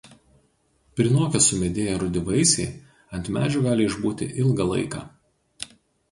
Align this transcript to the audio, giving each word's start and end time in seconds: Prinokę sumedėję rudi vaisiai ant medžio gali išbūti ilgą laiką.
Prinokę 0.99 1.41
sumedėję 1.47 1.91
rudi 2.03 2.23
vaisiai 2.29 2.65
ant 3.17 3.29
medžio 3.35 3.61
gali 3.67 3.85
išbūti 3.89 4.29
ilgą 4.45 4.67
laiką. 4.71 5.03